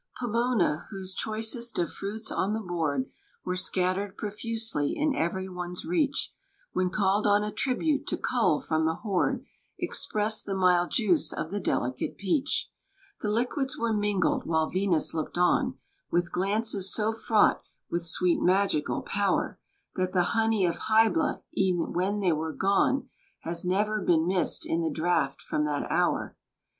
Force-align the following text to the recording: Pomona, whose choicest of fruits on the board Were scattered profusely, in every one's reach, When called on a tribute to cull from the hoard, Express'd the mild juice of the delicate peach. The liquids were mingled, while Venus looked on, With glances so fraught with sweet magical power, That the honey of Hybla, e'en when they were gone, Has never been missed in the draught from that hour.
Pomona, 0.19 0.87
whose 0.89 1.13
choicest 1.13 1.77
of 1.77 1.93
fruits 1.93 2.31
on 2.31 2.53
the 2.53 2.59
board 2.59 3.11
Were 3.45 3.55
scattered 3.55 4.17
profusely, 4.17 4.93
in 4.97 5.13
every 5.13 5.47
one's 5.47 5.85
reach, 5.85 6.33
When 6.73 6.89
called 6.89 7.27
on 7.27 7.43
a 7.43 7.51
tribute 7.51 8.07
to 8.07 8.17
cull 8.17 8.61
from 8.61 8.85
the 8.87 8.95
hoard, 8.95 9.45
Express'd 9.77 10.47
the 10.47 10.55
mild 10.55 10.89
juice 10.89 11.31
of 11.31 11.51
the 11.51 11.59
delicate 11.59 12.17
peach. 12.17 12.71
The 13.21 13.29
liquids 13.29 13.77
were 13.77 13.93
mingled, 13.93 14.47
while 14.47 14.67
Venus 14.71 15.13
looked 15.13 15.37
on, 15.37 15.77
With 16.09 16.31
glances 16.31 16.91
so 16.91 17.13
fraught 17.13 17.61
with 17.91 18.03
sweet 18.03 18.41
magical 18.41 19.03
power, 19.03 19.59
That 19.97 20.13
the 20.13 20.23
honey 20.33 20.65
of 20.65 20.79
Hybla, 20.89 21.43
e'en 21.55 21.93
when 21.93 22.21
they 22.21 22.31
were 22.31 22.53
gone, 22.53 23.07
Has 23.41 23.63
never 23.65 24.01
been 24.01 24.25
missed 24.25 24.65
in 24.65 24.81
the 24.81 24.89
draught 24.89 25.43
from 25.43 25.63
that 25.65 25.91
hour. 25.91 26.35